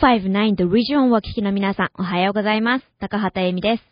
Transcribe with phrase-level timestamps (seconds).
[0.00, 2.84] 959 The Region を聞きの皆さん、おはようございます。
[3.00, 3.82] 高畑恵美です。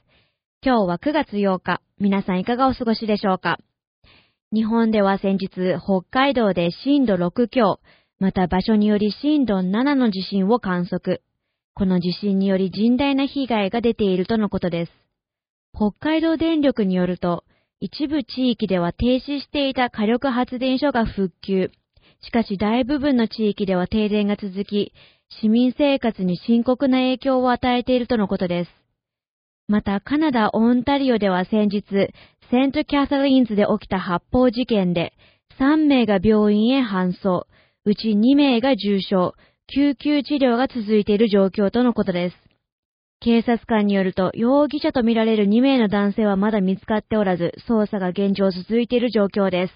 [0.63, 3.59] 今日は9月8日、皆さんいかがお過ごしでしょうか
[4.53, 5.49] 日本では先日、
[5.83, 7.81] 北海道で震度6強、
[8.21, 11.23] また場所により震度7の地震を観測。
[11.75, 14.93] この地震により甚大な被害が出ているとのことです。
[15.75, 17.43] 北海道電力によると、
[17.81, 21.73] 一部地域では停止していた火力発電所が復旧。
[22.21, 24.93] しかし大部分の地域では停電が続き、
[25.29, 28.71] 市民生活に深刻な影響を与えているとのことです。
[29.69, 31.83] また、カナダ・オンタリオでは先日、
[32.51, 35.13] セントキャサリンズで起きた発砲事件で、
[35.59, 37.47] 3名が病院へ搬送、
[37.85, 39.33] うち2名が重傷、
[39.67, 42.37] 救急治療が続いている状況とのことです。
[43.21, 49.73] 警察官によると、容疑者とみられる2名の男性はまだ見つかっておらず、捜査が現状続いている状況です。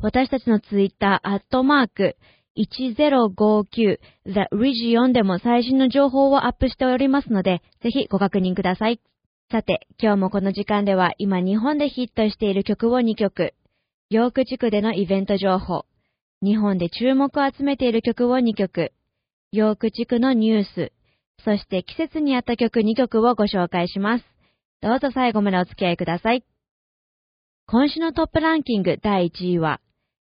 [0.00, 2.16] 私たちのツイッター、アットマーク、
[2.56, 9.00] 1059 The Region でも最新の情報をアップしておりますので、ぜひご確認ください。
[9.50, 13.54] さて、今日もこの時間では今日本でヒットしている曲を2曲、
[14.10, 15.84] ヨーク地区でのイベント情報、
[16.42, 18.92] 日本で注目を集めている曲を2曲、
[19.52, 20.92] ヨーク地区のニュース、
[21.44, 24.24] そして季節に合った曲2曲をご紹介します。
[24.80, 26.44] どうぞ最後までお付き合いください。
[27.66, 29.80] 今週のトップランキング第1位は、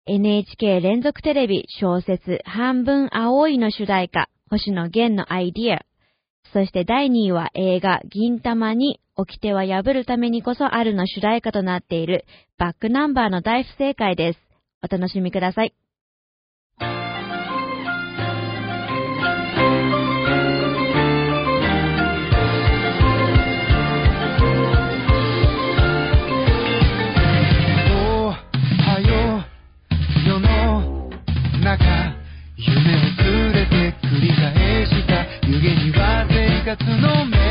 [0.08, 5.84] NHK 連続テレビ小説半分青いの主題歌、星野源のアイディア。
[6.50, 12.24] そして第2位は映画銀玉に掟は破るためにこそあるの主題歌となっている
[12.56, 14.38] バックナンバーの大不正解です。
[14.82, 15.74] お楽しみください。
[35.50, 37.47] 湯気には生活の目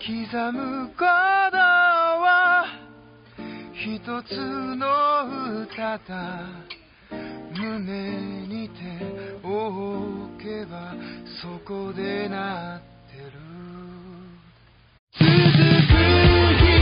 [0.00, 1.04] 刻むこと
[1.58, 2.64] は
[3.74, 4.34] 一つ
[4.76, 6.46] の歌だ。
[7.52, 8.80] 胸にて
[9.44, 10.94] おけば
[11.42, 12.80] そこでなっ
[13.10, 13.32] てる。
[15.18, 16.79] 続く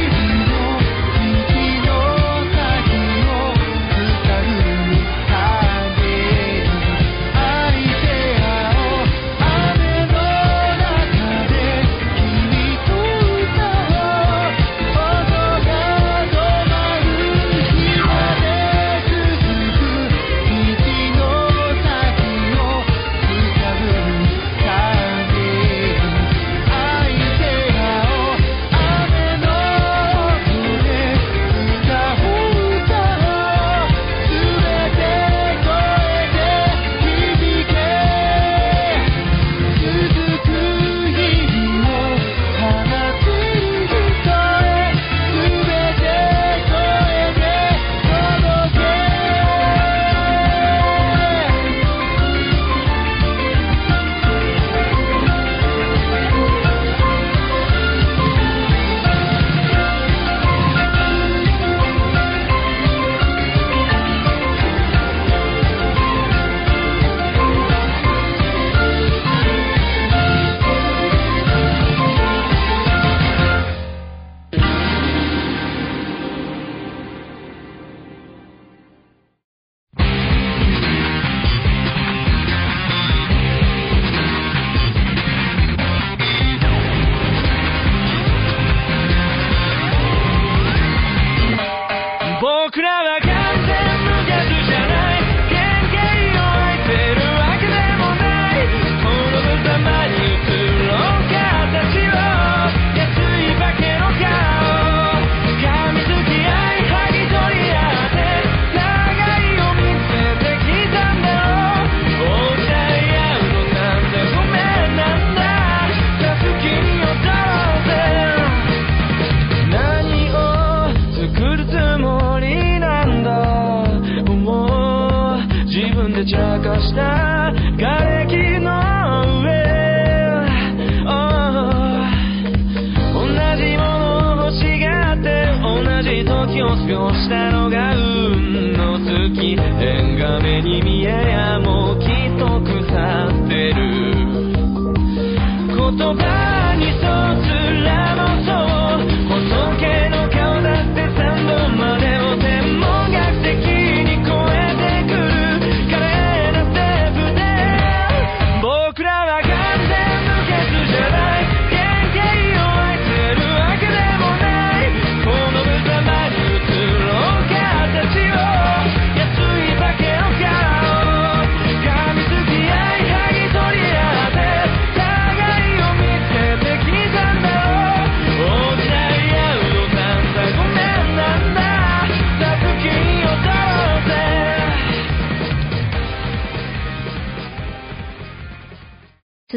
[136.92, 141.37] ょうしたのが運の月縁が目に見えや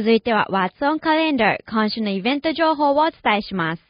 [0.02, 3.84] 続いては What's on Calendar 今週のイベント情報をお伝えします。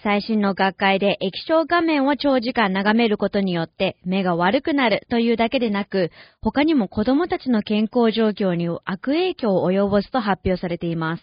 [0.00, 11.22] 最新の学会で液晶画面を長時間眺めることによって目が悪くなるというだけでなく、他にも子供たちの健康状況に悪影響を及ぼすと発表されています。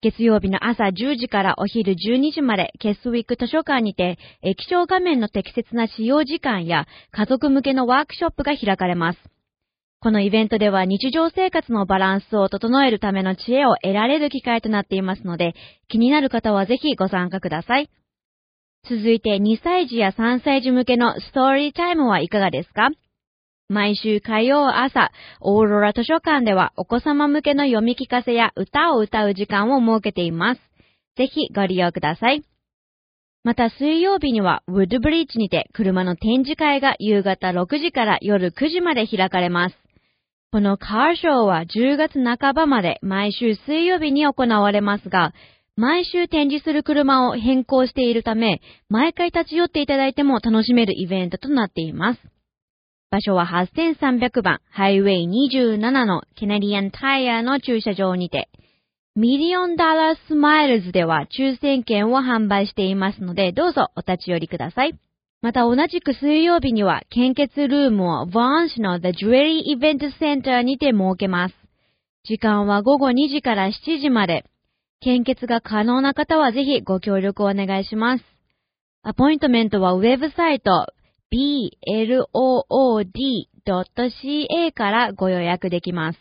[0.00, 9.33] 月曜日の朝10時からお昼12時までケスウィック図書館にて液晶画面の適切な使用時間や家族向けのワークショップが開かれます。
[10.04, 15.54] このイベントでは日常生活のバランスを整えるための知恵を得られる機会となっていますので、
[15.88, 17.88] 気になる方はぜひご参加ください。
[18.86, 22.90] 続いて2歳児や3歳児向けのストーリータイムはいかがですか？
[23.70, 30.60] 毎週火曜朝、オーロラ図書館ではお子様向けの読み聞かせや歌を歌う時間を設けています。
[31.16, 32.44] ぜひご利用ください。
[33.42, 39.83] また水曜日にはウッドブリッジにて車の展示会が夕方6時から夜9時まで開かれます。
[40.54, 45.32] このカーショーは10月半ばまで毎週水曜日に行われますが、
[45.74, 52.20] 毎週展示する車を変更しているため、毎回立ち寄っていただいても楽しめるイベントとなっています。
[53.10, 58.48] 場所は8300番ハイウェイ27の Canadian Tire の駐車場にて、
[59.16, 64.92] Million Dollar Smiles では抽選券を販売していますので、どうぞお立ち寄りください。
[65.44, 71.54] また同じく水曜日には献血ルームをヴォーン市の The Jewelry Event Center にて設けます。
[72.24, 74.46] 時間は午後2時から7時まで。
[75.00, 78.24] 献血が可能な方はぜひご協力をお願いします。
[79.02, 80.86] アポイントメントはウェブサイト
[81.30, 81.92] blood.ca
[84.72, 86.18] からご予約できます。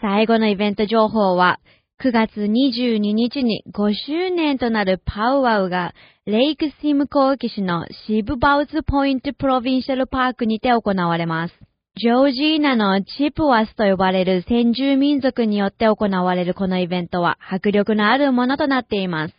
[0.00, 1.60] 最後のイベント情報は
[2.02, 5.92] 9月22日に5周年となるパウワウが
[6.26, 11.54] レイクシムコーキ市のシブバウズポイントプロビンシャルパークにて行われます。
[11.96, 19.34] ジョージーナのチップワスと呼ばれる先住民族によって行われるこのイベントは迫力のあるものとなっています。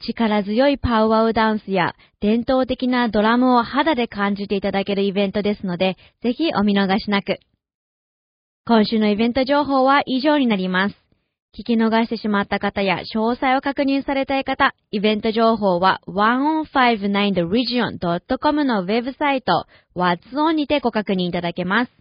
[0.00, 7.38] 力強いパウワウダンスや伝統的なドラムを肌で感じていただけるイベントですので、ぜひお見逃しなく。
[8.66, 11.07] 今週のイベント情報は以上になります。
[11.58, 21.92] 聞き逃してしまった方や詳細を確認されたい方、イベント情報は 1on59theregion.com のウェブサイト What's On にてご確認いただけます。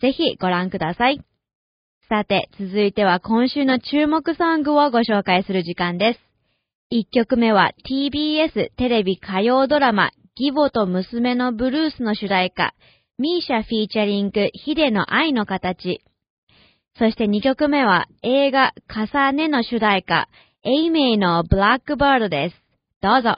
[0.00, 1.20] ぜひご覧ください。
[2.08, 6.20] さて、続いては今週の注目ソングをご紹介する時間です。
[6.90, 12.74] 1曲目は TBS テレビ歌謡ドラマ義母と娘のブルースの主題歌、
[13.18, 16.00] ミーシャフィーチャリングヒデの愛の形。
[16.96, 20.28] そして2曲目は映画重ねの主題歌、
[20.62, 22.56] エイメイのブラックバードです。
[23.02, 23.36] どうぞ。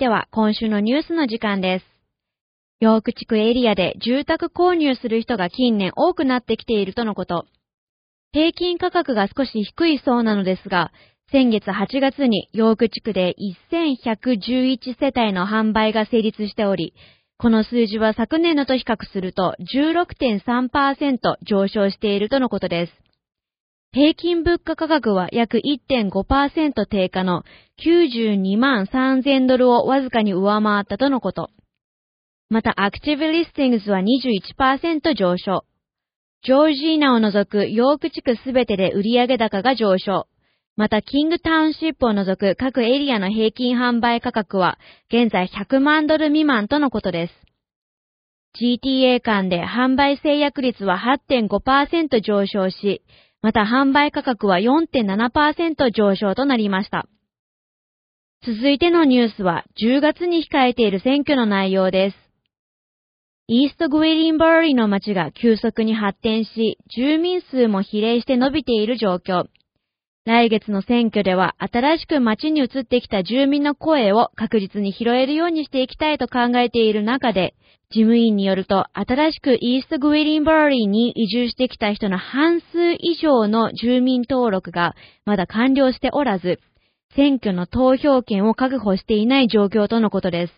[0.00, 1.84] ては今週のニュースの時間です。
[2.80, 7.44] ヨーク地区エリアで住宅購入する人が近年多くなってきているとのこと。
[8.32, 10.90] 平均価格が少し低いそうなのですが、
[11.30, 13.34] 先月8月にヨーク地区で
[13.70, 16.94] 1111世帯の販売が成立しており、
[17.36, 23.09] この数字は昨年のと比較すると16.3%上昇しているとのことです。
[23.92, 27.42] 平均物価価格は約1.5%低下の
[27.84, 31.50] 92万3000ドルをわずかに上回ったとのこと。
[32.50, 35.64] また、アクティブリスティングスは21%上昇。
[36.44, 40.28] ジョージーナを除くヨーク地区すべてで売上高が上昇。
[40.76, 47.34] また、キングタウンシップを除く各エリアの平均販売価格は現在100万ドル未満とのことです。
[48.60, 50.96] GTA 間で販売制約率は
[51.28, 53.02] 8.5%上昇し、
[53.42, 57.06] また販売価格は4.7%上昇となりました。
[58.46, 62.16] 続いてのニュースは10月に控えている選挙の内容です。
[63.48, 69.46] イーストグウィリンバーリーの街が急速に発展し、住民数も比例して伸びている状況。
[70.30, 77.56] 来月の選挙では新しく街に移ってきた住民の声を確実に拾えるようにしていきたいと考えている中で、
[77.90, 86.60] 事務員によると新しくイーストグウェリンバーリーに移住してきた人の半数以上の住民登録がまだ完了しておらず、
[87.16, 90.52] 選挙の投票権を確保していない状況とのことです。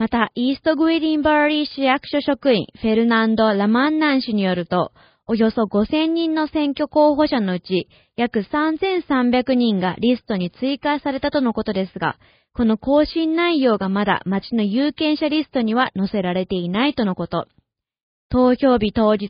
[0.00, 4.90] また、イーストグウェリンバーリー市役所職員フェルナンド・ラマンナン氏によると、
[5.28, 12.18] およそ5000人の選挙候補者のうち、約3300人がリストに追加されたとのことですが、
[12.54, 17.46] この更新内容がまだ町の有権者リストには載せられていないとのこと。
[18.30, 19.28] 投票日当日、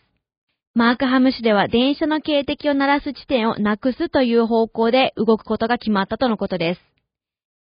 [0.76, 6.82] マークハム市では電車の警笛を鳴らす地点をなくすという方向で動くことが決まったとのことです。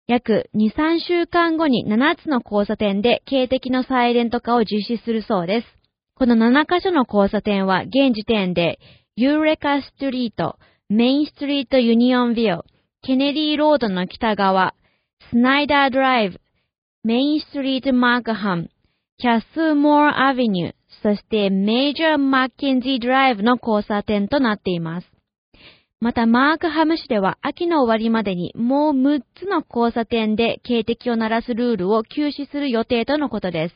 [0.07, 5.67] 約2、3週間後に7つの交差点で警笛のサイレント化を実施するそうです。
[6.15, 8.79] この7カ所の交差点は現時点で、
[9.17, 12.61] ユーレカストリート、メインストリートユニオンビル、
[13.01, 14.75] ケネディロードの北側、
[15.29, 16.39] スナイダードライブ、
[17.05, 18.69] メインストリートマークハム、
[19.19, 25.07] キャスモアアビニュー、そしてメイジャーマッケンジードライブの交差点となっています。
[26.01, 33.75] また、マークハム市では秋の終わりまでにもう6つの交差点で警笛を鳴らすルールを休止する予定とのことです。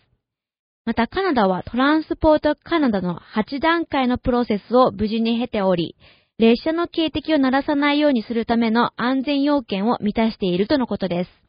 [0.83, 5.95] また、カナダはトランスポートカナダの8段階のプロセスを無事に経ており、
[6.39, 11.42] 列車の警笛を鳴らさないようにするための安全要件を満たしているとのことです。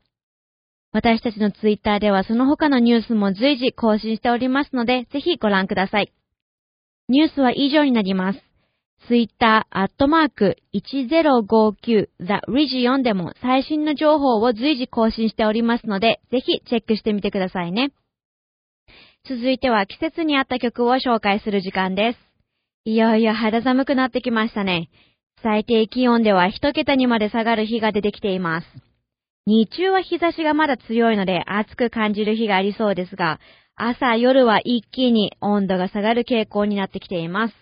[0.95, 6.13] 私たちのツイッターではその他のニュースも随時更新しておりますので、ぜひご覧ください。
[7.09, 8.41] ニュースは以上になります。
[9.09, 17.91] ツイッター、アットマーク、1059 The Region でも最新の情報を随時更新しておりますので、ぜひチェックしてみてくださいね。
[19.29, 22.19] 続いては季節に合った曲を紹介する時間です。
[22.85, 24.91] いよいよ肌寒くなってきましたね。
[25.43, 28.94] 最低気温では一桁にまで下がる日が出てきています。
[29.47, 33.41] 日中は日差しがまだ強いので暑く感じる日がありそうですが、
[33.77, 37.55] 朝夜は一気に温度が下がる傾向になってきています。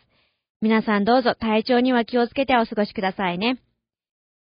[0.61, 3.59] 皆さんどうぞ体調には気をつけてお過ごしくださいね。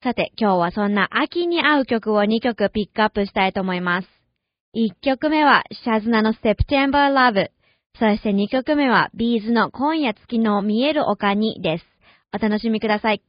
[0.04, 4.08] さて、今日はそんな秋に合う曲を2曲ピックアップしたいと思います。
[4.76, 7.48] 1曲目はシャズナの September Love。
[7.98, 11.84] そして2曲目はビーズの今夜月の見える丘にです。
[12.32, 13.22] お楽しみください。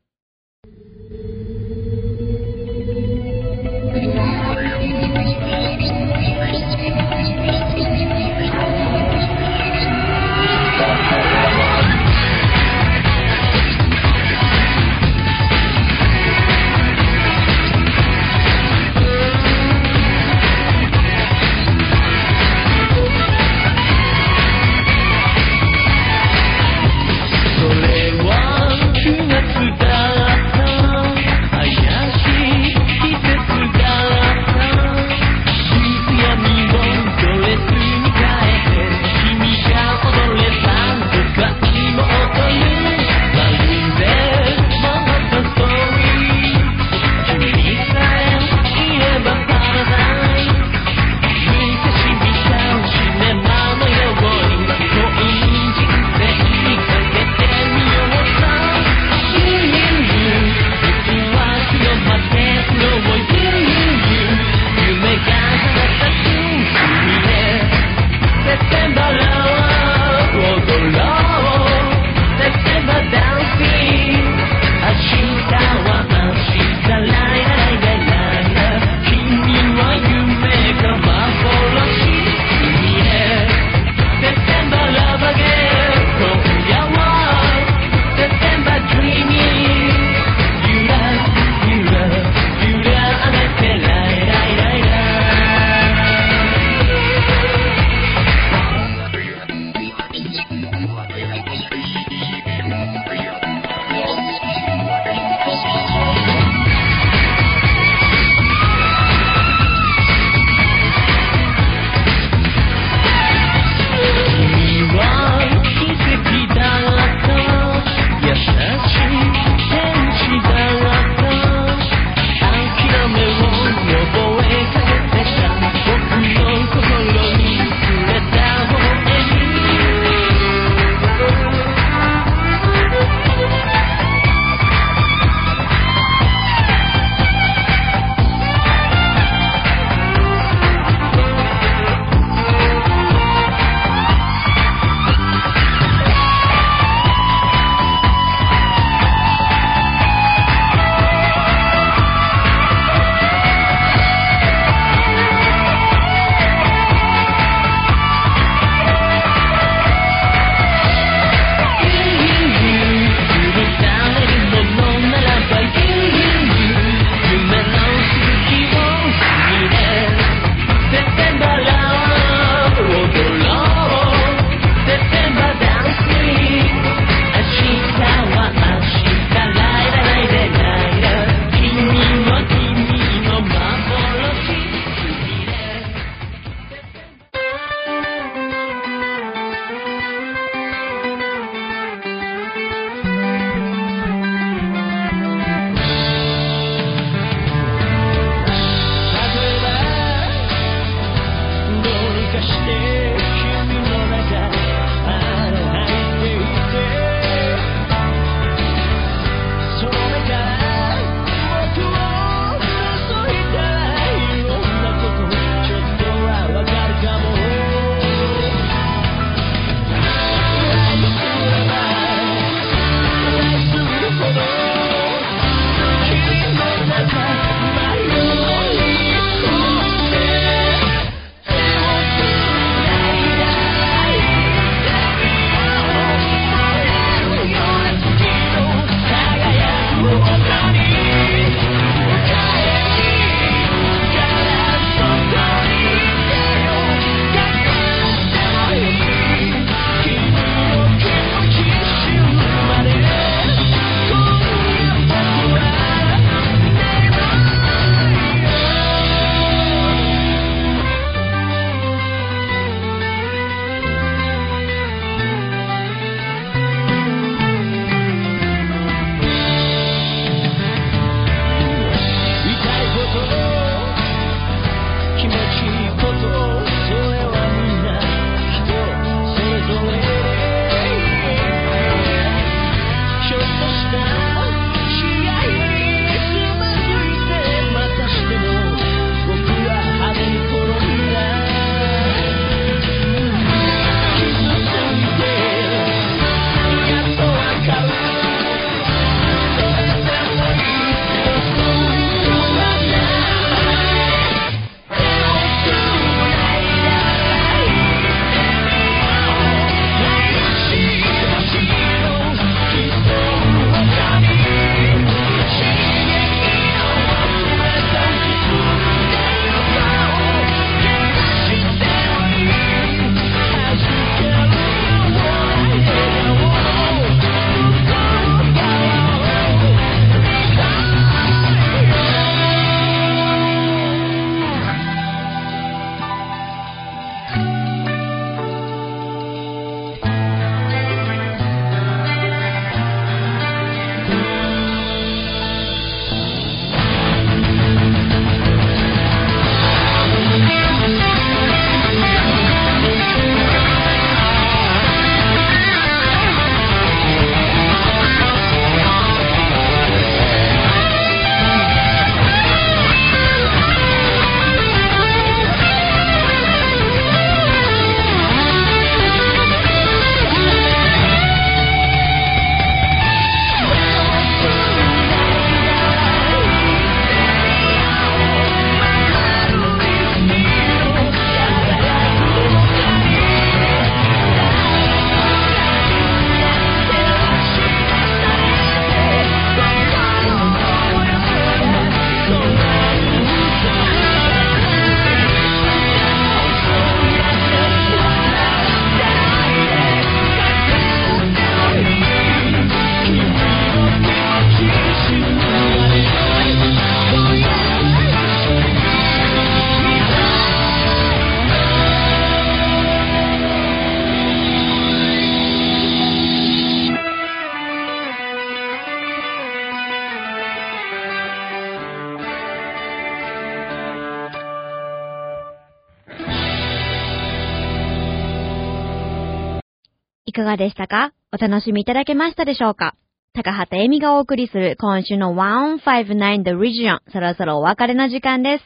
[430.44, 431.14] かがでしたか？
[431.32, 432.96] お楽しみいただけましたでしょうか？
[433.34, 438.64] 高畑恵美がお送りする今週の159 The Region そろそろお別れの時間です。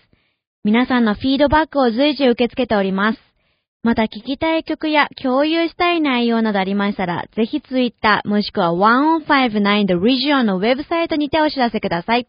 [0.63, 3.19] 皆さんのフィードバックを随時受け付けております。
[3.83, 12.27] また聞きたい曲や共有したい内容などありましたら、ぜひツイッターもしくは159 The Region のウェブサイトにてお知らせください。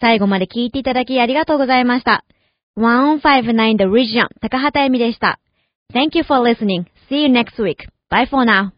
[0.00, 2.24] 最後まで聞いていただきありがとうございました。
[2.76, 5.38] 159 The Region 高畑恵美でした。
[5.92, 6.86] Thank you for listening.
[7.08, 7.93] See you next week.
[8.14, 8.72] Iphone now